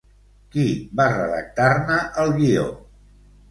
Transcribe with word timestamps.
Qui 0.55 0.63
va 1.01 1.05
redactar-ne 1.11 2.01
el 2.25 2.35
guió? 2.41 2.67